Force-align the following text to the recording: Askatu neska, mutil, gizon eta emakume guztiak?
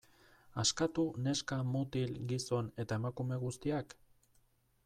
Askatu 0.63 1.03
neska, 1.27 1.59
mutil, 1.75 2.17
gizon 2.33 2.73
eta 2.85 3.01
emakume 3.03 3.41
guztiak? 3.47 3.99